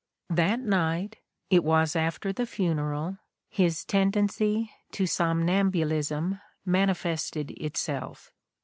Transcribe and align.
That 0.31 0.59
night— 0.61 1.17
it 1.51 1.63
was 1.63 1.95
after 1.95 2.33
the 2.33 2.47
funeral— 2.47 3.19
his 3.61 3.85
tendency 3.85 4.71
to 4.93 5.03
somnambul 5.03 5.91
ism 5.91 6.41
manifested 6.65 7.51
itself. 7.51 8.31